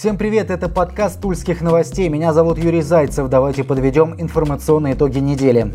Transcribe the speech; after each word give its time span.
Всем 0.00 0.16
привет, 0.16 0.50
это 0.50 0.70
подкаст 0.70 1.20
Тульских 1.20 1.60
новостей. 1.60 2.08
Меня 2.08 2.32
зовут 2.32 2.56
Юрий 2.56 2.80
Зайцев. 2.80 3.28
Давайте 3.28 3.64
подведем 3.64 4.14
информационные 4.18 4.94
итоги 4.94 5.18
недели. 5.18 5.74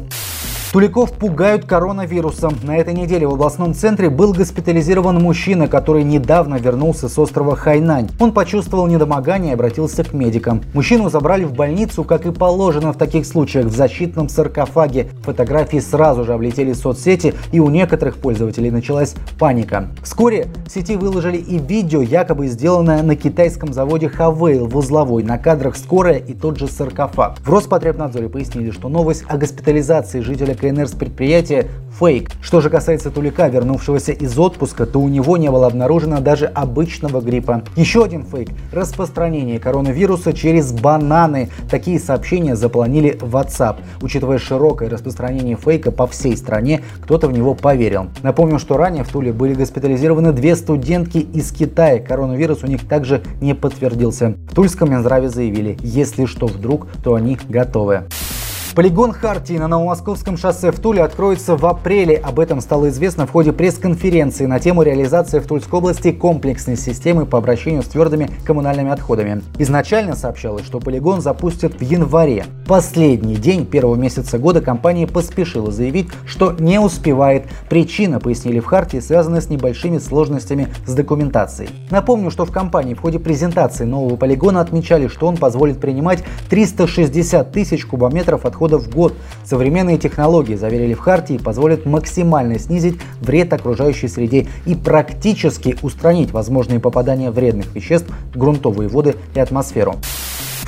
Туликов 0.76 1.14
пугают 1.14 1.64
коронавирусом. 1.64 2.56
На 2.64 2.76
этой 2.76 2.94
неделе 2.94 3.26
в 3.26 3.34
областном 3.34 3.74
центре 3.74 4.10
был 4.10 4.34
госпитализирован 4.34 5.24
мужчина, 5.24 5.70
который 5.70 6.04
недавно 6.04 6.56
вернулся 6.56 7.08
с 7.08 7.18
острова 7.18 7.56
Хайнань. 7.56 8.10
Он 8.20 8.34
почувствовал 8.34 8.86
недомогание 8.86 9.52
и 9.52 9.54
обратился 9.54 10.04
к 10.04 10.12
медикам. 10.12 10.64
Мужчину 10.74 11.10
забрали 11.10 11.46
в 11.46 11.54
больницу, 11.54 12.04
как 12.04 12.26
и 12.26 12.32
положено 12.34 12.92
в 12.92 12.98
таких 12.98 13.26
случаях, 13.26 13.68
в 13.68 13.74
защитном 13.74 14.28
саркофаге. 14.28 15.08
Фотографии 15.24 15.78
сразу 15.78 16.26
же 16.26 16.34
облетели 16.34 16.74
соцсети, 16.74 17.36
и 17.54 17.62
у 17.62 17.70
некоторых 17.70 18.18
пользователей 18.18 18.70
началась 18.70 19.16
паника. 19.40 19.88
Вскоре 20.04 20.48
в 20.68 20.72
сети 20.74 20.98
выложили 20.98 21.38
и 21.38 21.58
видео, 21.58 22.02
якобы 22.02 22.48
сделанное 22.48 23.02
на 23.02 23.16
китайском 23.16 23.72
заводе 23.72 24.10
Хавейл 24.10 24.68
в 24.68 24.76
Узловой. 24.76 25.24
На 25.24 25.38
кадрах 25.38 25.78
скорая 25.78 26.18
и 26.18 26.34
тот 26.34 26.58
же 26.60 26.68
саркофаг. 26.68 27.38
В 27.40 27.50
Роспотребнадзоре 27.50 28.28
пояснили, 28.28 28.72
что 28.72 28.90
новость 28.90 29.24
о 29.30 29.38
госпитализации 29.38 30.20
жителя 30.20 30.54
КНР 30.66 30.88
с 30.88 30.92
предприятия 30.92 31.68
фейк. 32.00 32.30
Что 32.42 32.60
же 32.60 32.70
касается 32.70 33.10
Тулика, 33.10 33.48
вернувшегося 33.48 34.12
из 34.12 34.38
отпуска, 34.38 34.86
то 34.86 35.00
у 35.00 35.08
него 35.08 35.38
не 35.38 35.50
было 35.50 35.68
обнаружено 35.68 36.20
даже 36.20 36.48
обычного 36.48 37.22
гриппа. 37.22 37.64
Еще 37.76 38.04
один 38.04 38.24
фейк– 38.24 38.50
распространение 38.72 39.60
коронавируса 39.60 40.34
через 40.34 40.74
бананы. 40.74 41.50
Такие 41.70 42.00
сообщения 42.00 42.56
заполонили 42.56 43.18
в 43.22 43.36
WhatsApp. 43.36 43.78
Учитывая 44.02 44.40
широкое 44.40 44.90
распространение 44.90 45.56
фейка 45.56 45.92
по 45.92 46.08
всей 46.08 46.36
стране, 46.36 46.82
кто-то 47.02 47.28
в 47.28 47.32
него 47.32 47.54
поверил. 47.54 48.08
Напомню, 48.24 48.60
что 48.60 48.78
ранее 48.78 49.04
в 49.04 49.10
Туле 49.10 49.32
были 49.32 49.54
госпитализированы 49.54 50.34
две 50.34 50.56
студентки 50.56 51.20
из 51.20 51.52
Китая. 51.52 52.00
Коронавирус 52.00 52.64
у 52.64 52.68
них 52.68 52.88
также 52.88 53.22
не 53.40 53.54
подтвердился. 53.54 54.36
В 54.50 54.56
Тульском 54.56 54.92
Минздраве 54.92 55.30
заявили, 55.30 55.78
если 55.82 56.26
что 56.26 56.48
вдруг, 56.48 56.88
то 57.04 57.16
они 57.16 57.38
готовы. 57.48 58.04
Полигон 58.76 59.14
Хартии 59.14 59.54
на 59.54 59.70
Новомосковском 59.70 60.36
шоссе 60.36 60.70
в 60.70 60.82
Туле 60.82 61.02
откроется 61.02 61.56
в 61.56 61.66
апреле. 61.66 62.18
Об 62.18 62.42
этом 62.42 62.60
стало 62.60 62.90
известно 62.90 63.26
в 63.26 63.32
ходе 63.32 63.54
пресс-конференции 63.54 64.48
на 64.48 64.60
тему 64.60 64.82
реализации 64.82 65.40
в 65.40 65.48
Тульской 65.48 65.80
области 65.80 66.12
комплексной 66.12 66.76
системы 66.76 67.26
по 67.26 67.38
обращению 67.38 67.84
с 67.84 67.86
твердыми 67.86 68.30
коммунальными 68.44 68.92
отходами. 68.92 69.42
Изначально 69.60 70.18
сообщалось, 70.18 70.66
что 70.66 70.82
полигон 70.82 71.22
запустят 71.22 71.76
в 71.76 71.82
январе. 71.82 72.48
Последний 72.68 73.38
день 73.38 73.66
первого 73.66 73.96
месяца 73.96 74.38
года 74.40 74.60
компания 74.60 75.08
поспешила 75.08 75.72
заявить, 75.72 76.10
что 76.26 76.52
не 76.52 76.78
успевает. 76.78 77.46
Причина, 77.70 78.20
пояснили 78.20 78.60
в 78.60 78.66
Хартии, 78.66 78.98
связана 78.98 79.40
с 79.40 79.50
небольшими 79.50 80.00
сложностями 80.00 80.68
с 80.86 80.94
документацией. 80.94 81.70
Напомню, 81.92 82.30
что 82.30 82.44
в 82.44 82.52
компании 82.52 82.94
в 82.94 83.00
ходе 83.00 83.20
презентации 83.20 83.86
нового 83.86 84.18
полигона 84.18 84.60
отмечали, 84.60 85.08
что 85.08 85.28
он 85.28 85.38
позволит 85.38 85.80
принимать 85.80 86.26
360 86.50 87.54
тысяч 87.54 87.86
кубометров 87.86 88.46
отходов 88.46 88.65
отходов 88.66 88.84
в 88.84 88.96
год. 88.96 89.14
Современные 89.44 89.98
технологии, 89.98 90.56
заверили 90.56 90.94
в 90.94 91.00
Хартии, 91.00 91.38
позволят 91.38 91.86
максимально 91.86 92.60
снизить 92.60 93.00
вред 93.22 93.54
окружающей 93.54 94.08
среде 94.08 94.48
и 94.66 94.76
практически 94.76 95.78
устранить 95.82 96.32
возможные 96.32 96.80
попадания 96.80 97.32
вредных 97.32 97.74
веществ 97.76 98.08
в 98.34 98.38
грунтовые 98.38 98.90
воды 98.90 99.16
и 99.36 99.40
атмосферу. 99.40 99.96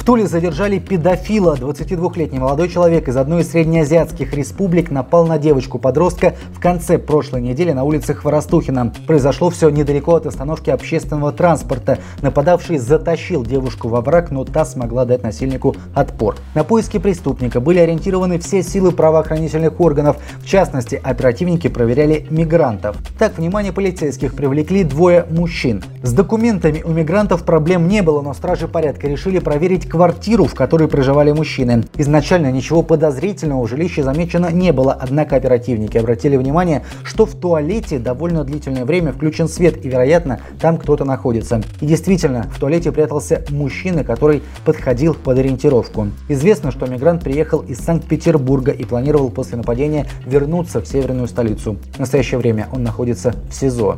Туле 0.07 0.25
задержали 0.25 0.79
педофила. 0.79 1.57
22-летний 1.57 2.39
молодой 2.39 2.69
человек 2.69 3.09
из 3.09 3.17
одной 3.17 3.41
из 3.41 3.51
среднеазиатских 3.51 4.33
республик 4.33 4.89
напал 4.89 5.27
на 5.27 5.37
девочку-подростка 5.37 6.33
в 6.53 6.61
конце 6.61 6.97
прошлой 6.97 7.41
недели 7.41 7.73
на 7.73 7.83
улице 7.83 8.13
Хворостухина. 8.13 8.93
Произошло 9.05 9.49
все 9.49 9.67
недалеко 9.67 10.15
от 10.15 10.25
остановки 10.25 10.69
общественного 10.69 11.33
транспорта. 11.33 11.99
Нападавший 12.21 12.77
затащил 12.77 13.43
девушку 13.43 13.89
во 13.89 13.99
враг, 13.99 14.31
но 14.31 14.45
та 14.45 14.63
смогла 14.63 15.03
дать 15.03 15.23
насильнику 15.23 15.75
отпор. 15.93 16.37
На 16.55 16.63
поиски 16.63 16.99
преступника 16.99 17.59
были 17.59 17.79
ориентированы 17.79 18.39
все 18.39 18.63
силы 18.63 18.93
правоохранительных 18.93 19.77
органов. 19.81 20.15
В 20.39 20.45
частности, 20.45 21.01
оперативники 21.03 21.67
проверяли 21.67 22.25
мигрантов. 22.29 22.95
Так, 23.19 23.37
внимание 23.37 23.73
полицейских 23.73 24.35
привлекли 24.35 24.85
двое 24.85 25.25
мужчин. 25.29 25.83
С 26.01 26.13
документами 26.13 26.81
у 26.81 26.91
мигрантов 26.91 27.43
проблем 27.43 27.89
не 27.89 28.01
было, 28.01 28.21
но 28.21 28.33
стражи 28.33 28.69
порядка 28.69 29.09
решили 29.09 29.39
проверить 29.39 29.96
квартиру, 29.97 30.45
в 30.45 30.53
которой 30.53 30.87
проживали 30.87 31.31
мужчины. 31.31 31.83
Изначально 31.97 32.51
ничего 32.51 32.83
подозрительного 32.83 33.63
в 33.65 33.67
жилище 33.67 34.03
замечено 34.03 34.51
не 34.51 34.71
было, 34.71 34.93
однако 34.93 35.35
оперативники 35.35 35.97
обратили 35.97 36.37
внимание, 36.37 36.83
что 37.03 37.25
в 37.25 37.33
туалете 37.33 37.97
довольно 37.97 38.43
длительное 38.43 38.85
время 38.85 39.11
включен 39.11 39.47
свет 39.47 39.83
и, 39.83 39.89
вероятно, 39.89 40.39
там 40.61 40.77
кто-то 40.77 41.03
находится. 41.03 41.63
И 41.81 41.87
действительно, 41.87 42.43
в 42.43 42.59
туалете 42.59 42.91
прятался 42.91 43.43
мужчина, 43.49 44.03
который 44.03 44.43
подходил 44.65 45.15
под 45.15 45.39
ориентировку. 45.39 46.09
Известно, 46.29 46.71
что 46.71 46.85
мигрант 46.85 47.23
приехал 47.23 47.61
из 47.61 47.79
Санкт-Петербурга 47.79 48.69
и 48.69 48.85
планировал 48.85 49.31
после 49.31 49.57
нападения 49.57 50.05
вернуться 50.27 50.79
в 50.79 50.87
северную 50.87 51.27
столицу. 51.27 51.77
В 51.95 51.99
настоящее 51.99 52.37
время 52.37 52.67
он 52.71 52.83
находится 52.83 53.33
в 53.49 53.55
СИЗО. 53.55 53.97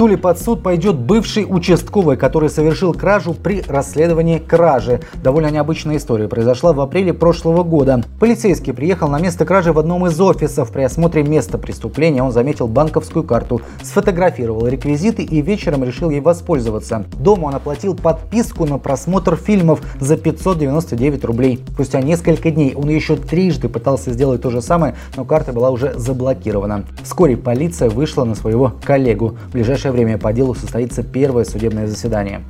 Туле 0.00 0.16
под 0.16 0.40
суд 0.40 0.62
пойдет 0.62 0.96
бывший 0.96 1.44
участковый, 1.46 2.16
который 2.16 2.48
совершил 2.48 2.94
кражу 2.94 3.34
при 3.34 3.60
расследовании 3.60 4.38
кражи. 4.38 5.02
Довольно 5.22 5.50
необычная 5.50 5.98
история 5.98 6.26
произошла 6.26 6.72
в 6.72 6.80
апреле 6.80 7.12
прошлого 7.12 7.64
года. 7.64 8.02
Полицейский 8.18 8.72
приехал 8.72 9.08
на 9.08 9.18
место 9.18 9.44
кражи 9.44 9.74
в 9.74 9.78
одном 9.78 10.06
из 10.06 10.18
офисов. 10.18 10.72
При 10.72 10.84
осмотре 10.84 11.22
места 11.22 11.58
преступления 11.58 12.22
он 12.22 12.32
заметил 12.32 12.66
банковскую 12.66 13.24
карту, 13.24 13.60
сфотографировал 13.82 14.66
реквизиты 14.66 15.22
и 15.22 15.42
вечером 15.42 15.84
решил 15.84 16.08
ей 16.08 16.22
воспользоваться. 16.22 17.04
Дома 17.18 17.48
он 17.48 17.56
оплатил 17.56 17.94
подписку 17.94 18.64
на 18.64 18.78
просмотр 18.78 19.36
фильмов 19.36 19.82
за 20.00 20.16
599 20.16 21.24
рублей. 21.26 21.62
Спустя 21.74 22.00
несколько 22.00 22.50
дней 22.50 22.74
он 22.74 22.88
еще 22.88 23.16
трижды 23.16 23.68
пытался 23.68 24.12
сделать 24.12 24.40
то 24.40 24.48
же 24.48 24.62
самое, 24.62 24.94
но 25.14 25.26
карта 25.26 25.52
была 25.52 25.68
уже 25.68 25.92
заблокирована. 25.98 26.86
Вскоре 27.02 27.36
полиция 27.36 27.90
вышла 27.90 28.24
на 28.24 28.34
своего 28.34 28.72
коллегу. 28.82 29.36
В 29.50 29.52
ближайшее 29.52 29.89
ближайшее 29.90 29.92
время 29.92 30.18
по 30.18 30.32
делу 30.32 30.54
состоится 30.54 31.02
первое 31.02 31.44
судебное 31.44 31.86
заседание. 31.86 32.42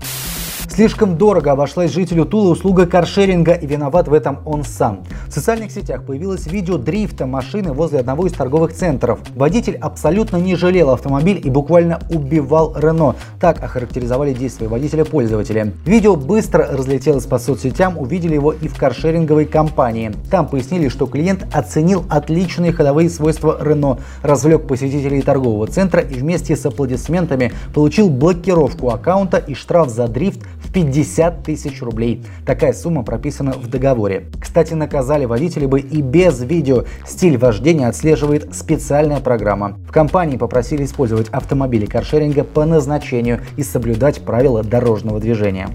Слишком 0.73 1.19
дорого 1.19 1.51
обошлась 1.51 1.91
жителю 1.91 2.25
Тулы 2.25 2.51
услуга 2.51 2.87
каршеринга 2.87 3.55
и 3.55 3.67
виноват 3.67 4.07
в 4.07 4.15
этом 4.15 4.39
он 4.45 4.63
сам. 4.63 5.01
В 5.27 5.33
социальных 5.33 5.73
сетях 5.73 6.05
появилось 6.05 6.47
видео 6.47 6.79
дрифта 6.79 7.27
машины 7.27 7.73
возле 7.73 7.99
одного 7.99 8.27
из 8.29 8.33
торговых 8.33 8.73
центров. 8.73 9.19
Водитель 9.35 9.77
абсолютно 9.77 10.37
не 10.37 10.55
жалел 10.55 10.91
автомобиль 10.91 11.41
и 11.45 11.51
буквально 11.51 11.99
убивал 12.09 12.77
Рено. 12.79 13.17
Так 13.41 13.61
охарактеризовали 13.63 14.33
действия 14.33 14.69
водителя 14.69 15.05
пользователя. 15.05 15.73
Видео 15.85 16.15
быстро 16.15 16.69
разлетелось 16.71 17.27
по 17.27 17.41
соцсетям, 17.41 17.99
увидели 17.99 18.35
его 18.35 18.53
и 18.53 18.69
в 18.69 18.79
каршеринговой 18.79 19.47
компании. 19.47 20.13
Там 20.31 20.47
пояснили, 20.47 20.89
что 20.89 21.07
клиент 21.07 21.47
оценил 21.53 22.05
отличные 22.09 22.73
ходовые 22.73 23.11
свойства 23.11 23.59
Рено, 23.61 23.99
развлек 24.23 24.69
посетителей 24.69 25.21
торгового 25.21 25.67
центра 25.67 26.01
и 26.01 26.15
вместе 26.15 26.55
с 26.55 26.65
аплодисментами 26.65 27.53
получил 27.75 28.09
блокировку 28.09 28.91
аккаунта 28.91 29.39
и 29.39 29.55
штраф 29.55 29.91
за 29.91 30.07
дрифт 30.07 30.41
в 30.63 30.73
50 30.73 31.43
тысяч 31.43 31.83
рублей. 31.83 32.23
Такая 32.47 32.73
сумма 32.73 33.03
прописана 33.03 33.53
в 33.53 33.69
договоре. 33.69 34.27
Кстати, 34.41 34.75
наказали 34.75 35.25
водителей 35.25 35.67
бы 35.67 35.81
и 35.81 36.03
без 36.03 36.41
видео. 36.43 36.85
Стиль 37.07 37.39
вождения 37.39 37.89
отслеживает 37.89 38.55
специальная 38.55 39.21
программа. 39.21 39.79
В 39.89 39.93
компании 39.93 40.37
попросили 40.37 40.85
использовать 40.85 41.29
автомобили 41.29 41.87
каршеринга 41.87 42.45
по 42.45 42.65
назначению 42.65 43.41
и 43.57 43.63
соблюдать 43.63 44.21
правила 44.21 44.63
дорожного 44.63 45.21
движения. 45.21 45.69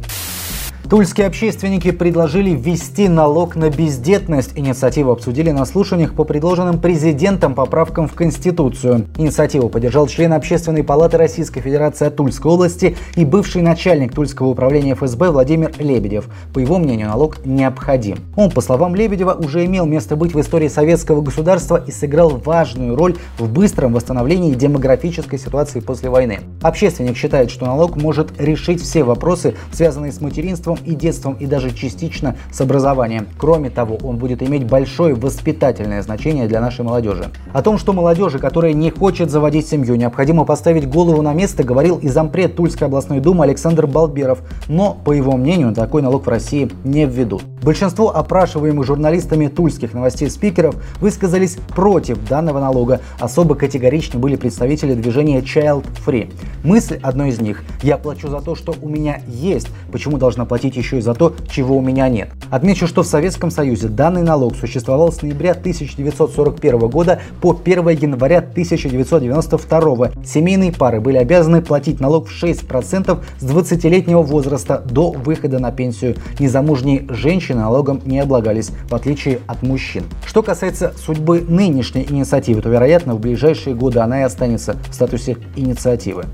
Тульские 0.90 1.26
общественники 1.26 1.90
предложили 1.90 2.52
ввести 2.52 3.08
налог 3.08 3.56
на 3.56 3.72
бездетность. 3.72 4.52
Инициативу 4.56 5.12
обсудили 5.12 5.50
на 5.50 5.66
слушаниях 5.66 6.14
по 6.14 6.26
предложенным 6.26 6.80
президентом 6.80 7.56
поправкам 7.56 8.08
в 8.08 8.14
Конституцию. 8.14 9.08
Инициативу 9.18 9.68
поддержал 9.70 10.06
член 10.06 10.34
Общественной 10.34 10.84
палаты 10.84 11.18
Российской 11.18 11.62
Федерации 11.62 12.10
Тульской 12.10 12.52
области 12.52 12.96
и 13.16 13.26
бывший 13.26 13.64
начальник 13.64 14.14
Тульского 14.14 14.48
управления 14.48 14.94
ФСБ 14.94 15.32
Владимир 15.32 15.72
Лебедев. 15.80 16.30
По 16.54 16.60
его 16.60 16.78
мнению, 16.78 17.08
налог 17.08 17.44
необходим. 17.44 18.20
Он, 18.36 18.52
по 18.52 18.62
словам 18.62 18.94
Лебедева, 18.94 19.34
уже 19.34 19.66
имел 19.66 19.88
место 19.88 20.16
быть 20.16 20.36
в 20.36 20.40
истории 20.40 20.68
советского 20.68 21.22
государства 21.22 21.84
и 21.84 21.90
сыграл 21.90 22.30
важную 22.30 22.96
роль 22.96 23.16
в 23.40 23.52
быстром 23.52 23.94
восстановлении 23.94 24.54
демографической 24.54 25.40
ситуации 25.40 25.80
после 25.80 26.12
войны. 26.12 26.42
Общественник 26.62 27.18
считает, 27.18 27.50
что 27.50 27.66
налог 27.66 27.96
может 27.96 28.40
решить 28.40 28.84
все 28.84 29.04
вопросы, 29.04 29.56
связанные 29.72 30.12
с 30.12 30.22
материнством 30.22 30.75
материнством 30.76 30.80
и 30.86 30.96
детством 30.96 31.38
и 31.40 31.46
даже 31.46 31.72
частично 31.72 32.36
с 32.52 32.62
образованием. 32.62 33.28
Кроме 33.38 33.70
того, 33.70 33.98
он 34.04 34.18
будет 34.18 34.42
иметь 34.44 34.66
большое 34.66 35.16
воспитательное 35.16 36.02
значение 36.02 36.48
для 36.48 36.62
нашей 36.62 36.84
молодежи. 36.84 37.32
О 37.54 37.62
том, 37.62 37.78
что 37.78 37.94
молодежи, 37.94 38.40
которая 38.40 38.74
не 38.74 38.90
хочет 38.90 39.30
заводить 39.30 39.68
семью, 39.68 39.96
необходимо 39.96 40.46
поставить 40.46 40.88
голову 40.90 41.22
на 41.22 41.34
место, 41.34 41.64
говорил 41.64 41.98
и 41.98 42.08
зампред 42.08 42.56
Тульской 42.56 42.88
областной 42.88 43.20
думы 43.20 43.44
Александр 43.44 43.88
Балберов. 43.88 44.40
Но, 44.68 44.98
по 45.06 45.12
его 45.12 45.38
мнению, 45.38 45.74
такой 45.74 46.02
налог 46.02 46.26
в 46.26 46.30
России 46.30 46.70
не 46.84 47.06
введут. 47.06 47.44
Большинство 47.62 48.16
опрашиваемых 48.16 48.86
журналистами 48.86 49.48
тульских 49.48 49.94
новостей 49.94 50.30
спикеров 50.30 50.76
высказались 51.00 51.58
против 51.76 52.18
данного 52.28 52.60
налога. 52.60 53.02
Особо 53.20 53.56
категоричны 53.56 54.20
были 54.20 54.36
представители 54.36 54.94
движения 54.94 55.40
Child 55.40 55.86
Free. 56.06 56.32
Мысль 56.64 57.00
одной 57.02 57.30
из 57.30 57.42
них– 57.42 57.64
я 57.82 57.98
плачу 57.98 58.30
за 58.30 58.42
то, 58.42 58.56
что 58.56 58.74
у 58.82 58.90
меня 58.90 59.22
есть, 59.28 59.68
почему 59.92 60.18
должна 60.18 60.46
платить 60.46 60.65
еще 60.74 60.98
и 60.98 61.02
за 61.02 61.14
то, 61.14 61.36
чего 61.50 61.78
у 61.78 61.82
меня 61.82 62.10
нет. 62.10 62.30
Отмечу, 62.50 62.88
что 62.88 63.04
в 63.04 63.08
Советском 63.08 63.52
Союзе 63.52 63.88
данный 63.88 64.24
налог 64.24 64.56
существовал 64.56 65.12
с 65.12 65.22
ноября 65.22 65.52
1941 65.52 66.80
года 66.90 67.20
по 67.42 67.56
1 67.64 67.90
января 67.90 68.40
1992. 68.40 70.12
Семейные 70.26 70.72
пары 70.72 71.00
были 71.00 71.18
обязаны 71.18 71.62
платить 71.62 72.00
налог 72.00 72.28
в 72.28 72.44
6% 72.44 73.24
с 73.40 73.44
20-летнего 73.44 74.22
возраста 74.22 74.84
до 74.84 75.12
выхода 75.12 75.60
на 75.60 75.72
пенсию. 75.72 76.16
Незамужние 76.40 77.06
женщины 77.10 77.60
налогом 77.60 78.02
не 78.06 78.20
облагались, 78.20 78.72
в 78.90 78.96
отличие 78.96 79.40
от 79.48 79.62
мужчин. 79.62 80.06
Что 80.26 80.42
касается 80.42 80.94
судьбы 80.98 81.42
нынешней 81.42 82.06
инициативы, 82.10 82.62
то, 82.62 82.70
вероятно, 82.70 83.16
в 83.16 83.20
ближайшие 83.20 83.76
годы 83.76 84.00
она 84.00 84.22
и 84.22 84.24
останется 84.24 84.76
в 84.90 84.94
статусе 84.94 85.38
инициативы. 85.56 86.26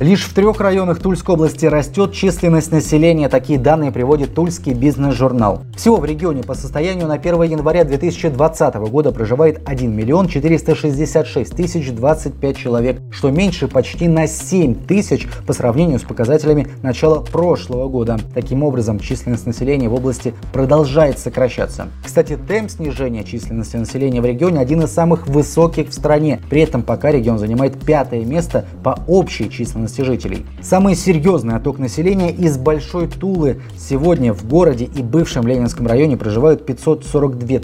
Лишь 0.00 0.26
в 0.26 0.32
трех 0.32 0.60
районах 0.60 1.00
Тульской 1.00 1.34
области 1.34 1.66
растет 1.66 2.12
численность 2.12 2.70
населения. 2.70 3.28
Такие 3.28 3.58
данные 3.58 3.90
приводит 3.90 4.32
Тульский 4.32 4.72
бизнес-журнал. 4.72 5.62
Всего 5.76 5.96
в 5.96 6.04
регионе 6.04 6.44
по 6.44 6.54
состоянию 6.54 7.08
на 7.08 7.14
1 7.14 7.42
января 7.42 7.82
2020 7.82 8.76
года 8.76 9.10
проживает 9.10 9.60
1 9.64 9.92
миллион 9.92 10.28
466 10.28 11.52
тысяч 11.52 11.90
25 11.90 12.56
человек, 12.56 13.00
что 13.10 13.32
меньше 13.32 13.66
почти 13.66 14.06
на 14.06 14.28
7 14.28 14.86
тысяч 14.86 15.26
по 15.48 15.52
сравнению 15.52 15.98
с 15.98 16.02
показателями 16.02 16.68
начала 16.80 17.18
прошлого 17.18 17.88
года. 17.88 18.20
Таким 18.34 18.62
образом, 18.62 19.00
численность 19.00 19.46
населения 19.46 19.88
в 19.88 19.94
области 19.94 20.32
продолжает 20.52 21.18
сокращаться. 21.18 21.88
Кстати, 22.04 22.38
темп 22.46 22.70
снижения 22.70 23.24
численности 23.24 23.76
населения 23.76 24.20
в 24.20 24.26
регионе 24.26 24.60
один 24.60 24.80
из 24.80 24.92
самых 24.92 25.26
высоких 25.26 25.88
в 25.88 25.92
стране. 25.92 26.40
При 26.48 26.60
этом 26.60 26.82
пока 26.84 27.10
регион 27.10 27.40
занимает 27.40 27.84
пятое 27.84 28.24
место 28.24 28.64
по 28.84 29.02
общей 29.08 29.50
численности 29.50 29.87
численности 29.88 30.02
жителей. 30.02 30.46
Самый 30.62 30.94
серьезный 30.94 31.56
отток 31.56 31.78
населения 31.78 32.30
из 32.30 32.58
Большой 32.58 33.08
Тулы. 33.08 33.60
Сегодня 33.76 34.32
в 34.32 34.46
городе 34.46 34.84
и 34.84 35.02
бывшем 35.02 35.46
Ленинском 35.46 35.86
районе 35.86 36.16
проживают 36.16 36.66
542 36.66 37.58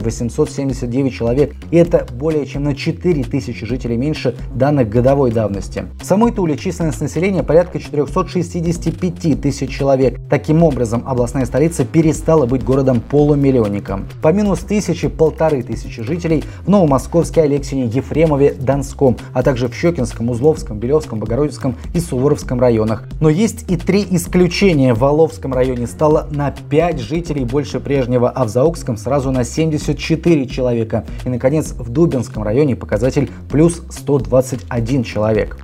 879 0.00 1.12
человек. 1.14 1.54
И 1.70 1.76
это 1.76 2.06
более 2.12 2.46
чем 2.46 2.64
на 2.64 2.74
4 2.74 3.24
тысячи 3.24 3.64
жителей 3.64 3.96
меньше 3.96 4.34
данных 4.54 4.88
годовой 4.88 5.30
давности. 5.30 5.84
В 6.00 6.04
самой 6.04 6.32
Туле 6.32 6.56
численность 6.56 7.00
населения 7.00 7.42
порядка 7.42 7.78
465 7.78 9.40
тысяч 9.40 9.70
человек. 9.70 10.18
Таким 10.28 10.62
образом, 10.62 11.04
областная 11.06 11.46
столица 11.46 11.84
перестала 11.84 12.46
быть 12.46 12.64
городом-полумиллионником. 12.64 14.06
По 14.22 14.32
минус 14.32 14.60
тысячи, 14.60 15.08
полторы 15.08 15.62
тысячи 15.62 16.02
жителей 16.02 16.44
в 16.64 16.70
Новомосковске, 16.70 17.42
Алексине, 17.42 17.86
Ефремове, 17.86 18.54
Донском, 18.58 19.16
а 19.32 19.42
также 19.42 19.68
в 19.68 19.74
Щекинском, 19.74 20.30
Узловском, 20.30 20.78
Белевском, 20.78 21.18
Богородицком, 21.18 21.67
Волжском 21.68 21.76
и 21.94 22.00
Суворовском 22.00 22.60
районах. 22.60 23.04
Но 23.20 23.28
есть 23.28 23.70
и 23.70 23.76
три 23.76 24.06
исключения. 24.10 24.94
В 24.94 25.00
Воловском 25.00 25.52
районе 25.52 25.86
стало 25.86 26.28
на 26.30 26.50
5 26.50 27.00
жителей 27.00 27.44
больше 27.44 27.80
прежнего, 27.80 28.30
а 28.30 28.44
в 28.44 28.48
Заокском 28.48 28.96
сразу 28.96 29.30
на 29.30 29.44
74 29.44 30.46
человека. 30.46 31.04
И, 31.24 31.28
наконец, 31.28 31.72
в 31.72 31.90
Дубинском 31.90 32.42
районе 32.42 32.76
показатель 32.76 33.30
плюс 33.50 33.82
121 33.90 35.04
человек. 35.04 35.58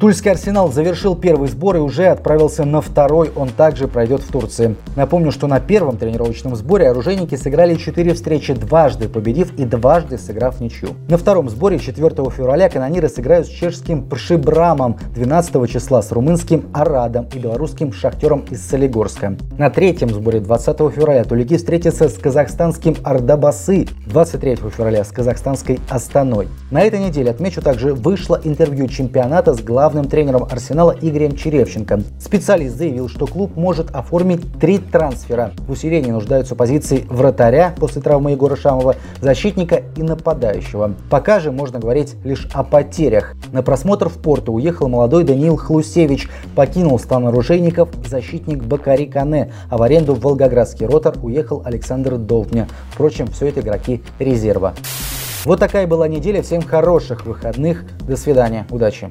Тульский 0.00 0.30
Арсенал 0.30 0.72
завершил 0.72 1.14
первый 1.14 1.50
сбор 1.50 1.76
и 1.76 1.78
уже 1.78 2.06
отправился 2.06 2.64
на 2.64 2.80
второй, 2.80 3.30
он 3.36 3.50
также 3.50 3.86
пройдет 3.86 4.22
в 4.22 4.32
Турции. 4.32 4.74
Напомню, 4.96 5.30
что 5.30 5.46
на 5.46 5.60
первом 5.60 5.98
тренировочном 5.98 6.56
сборе 6.56 6.88
оружейники 6.88 7.34
сыграли 7.34 7.74
4 7.74 8.14
встречи, 8.14 8.54
дважды 8.54 9.10
победив 9.10 9.52
и 9.58 9.66
дважды 9.66 10.16
сыграв 10.16 10.58
ничью. 10.58 10.92
На 11.10 11.18
втором 11.18 11.50
сборе 11.50 11.78
4 11.78 12.08
февраля 12.30 12.70
канониры 12.70 13.10
сыграют 13.10 13.46
с 13.46 13.50
чешским 13.50 14.08
Пшибрамом, 14.08 14.96
12 15.14 15.70
числа 15.70 16.00
с 16.00 16.10
румынским 16.12 16.70
Арадом 16.72 17.28
и 17.34 17.38
белорусским 17.38 17.92
Шахтером 17.92 18.46
из 18.48 18.66
Солигорска. 18.66 19.36
На 19.58 19.68
третьем 19.68 20.08
сборе 20.08 20.40
20 20.40 20.78
февраля 20.94 21.24
тулики 21.24 21.58
встретятся 21.58 22.08
с 22.08 22.14
казахстанским 22.14 22.96
Ардабасы, 23.04 23.86
23 24.06 24.56
февраля 24.56 25.04
с 25.04 25.08
казахстанской 25.08 25.78
Астаной. 25.90 26.48
На 26.70 26.80
этой 26.80 27.00
неделе, 27.00 27.32
отмечу 27.32 27.60
также, 27.60 27.92
вышло 27.92 28.40
интервью 28.42 28.88
чемпионата 28.88 29.52
с 29.52 29.60
главным 29.60 29.89
главным 29.90 30.08
тренером 30.08 30.44
Арсенала 30.44 30.94
Игорем 31.00 31.34
Черевченко. 31.34 32.02
Специалист 32.20 32.76
заявил, 32.76 33.08
что 33.08 33.26
клуб 33.26 33.56
может 33.56 33.90
оформить 33.90 34.40
три 34.60 34.78
трансфера. 34.78 35.50
В 35.66 35.72
усилении 35.72 36.12
нуждаются 36.12 36.54
позиции 36.54 37.04
вратаря 37.08 37.74
после 37.76 38.00
травмы 38.00 38.30
Егора 38.30 38.54
Шамова, 38.54 38.94
защитника 39.20 39.82
и 39.96 40.02
нападающего. 40.02 40.94
Пока 41.10 41.40
же 41.40 41.50
можно 41.50 41.80
говорить 41.80 42.14
лишь 42.22 42.46
о 42.52 42.62
потерях. 42.62 43.34
На 43.50 43.64
просмотр 43.64 44.08
в 44.08 44.18
Порту 44.18 44.52
уехал 44.52 44.88
молодой 44.88 45.24
Даниил 45.24 45.56
Хлусевич, 45.56 46.28
покинул 46.54 47.00
стан 47.00 47.26
оружейников 47.26 47.88
защитник 48.06 48.62
Бакари 48.62 49.06
Кане, 49.06 49.52
а 49.70 49.76
в 49.76 49.82
аренду 49.82 50.14
в 50.14 50.20
Волгоградский 50.20 50.86
ротор 50.86 51.16
уехал 51.20 51.62
Александр 51.64 52.16
Довня. 52.16 52.68
Впрочем, 52.92 53.26
все 53.26 53.48
это 53.48 53.58
игроки 53.58 54.02
резерва. 54.20 54.72
Вот 55.44 55.58
такая 55.58 55.88
была 55.88 56.06
неделя. 56.06 56.42
Всем 56.42 56.62
хороших 56.62 57.26
выходных. 57.26 57.84
До 58.06 58.16
свидания. 58.16 58.66
Удачи. 58.70 59.10